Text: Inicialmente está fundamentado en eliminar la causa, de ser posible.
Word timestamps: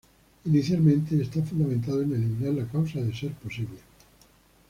Inicialmente 0.47 1.21
está 1.21 1.43
fundamentado 1.43 2.01
en 2.01 2.13
eliminar 2.15 2.55
la 2.55 2.67
causa, 2.71 2.99
de 3.01 3.13
ser 3.13 3.33
posible. 3.33 3.77